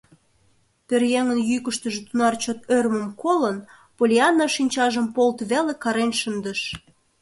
[0.87, 3.57] Пӧръеҥын йӱкыштыжӧ тунар чот ӧрмым колын,
[3.97, 6.61] Поллианна шинчажым полт веле карен шындыш: